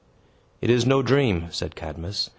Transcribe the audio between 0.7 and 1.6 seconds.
is no dream,"